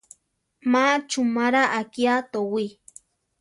Má 0.71 0.83
chumara 1.09 1.63
akiá 1.79 2.15
towí. 2.31 2.67